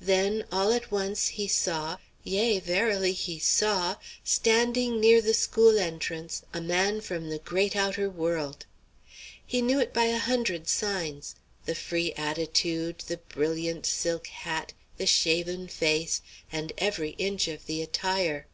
Then, 0.00 0.44
all 0.52 0.70
at 0.72 0.92
once, 0.92 1.26
he 1.26 1.48
saw, 1.48 1.96
yea, 2.22 2.60
verily, 2.60 3.12
he 3.12 3.40
saw, 3.40 3.96
standing 4.22 5.00
near 5.00 5.20
the 5.20 5.34
school 5.34 5.76
entrance, 5.76 6.44
a 6.54 6.60
man 6.60 7.00
from 7.00 7.28
the 7.30 7.40
great 7.40 7.74
outer 7.74 8.08
world! 8.08 8.64
He 9.44 9.60
knew 9.60 9.80
it 9.80 9.92
by 9.92 10.04
a 10.04 10.18
hundred 10.20 10.68
signs 10.68 11.34
the 11.64 11.74
free 11.74 12.12
attitude, 12.12 13.00
the 13.08 13.16
brilliant 13.16 13.86
silk 13.86 14.28
hat, 14.28 14.72
the 14.98 15.06
shaven 15.08 15.66
face, 15.66 16.22
and 16.52 16.72
every 16.78 17.16
inch 17.18 17.48
of 17.48 17.66
the 17.66 17.82
attire. 17.82 18.46